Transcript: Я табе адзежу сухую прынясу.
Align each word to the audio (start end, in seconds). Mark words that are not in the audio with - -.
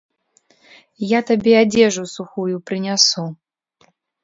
Я 1.07 1.19
табе 1.29 1.53
адзежу 1.59 2.03
сухую 2.15 2.55
прынясу. 2.73 3.29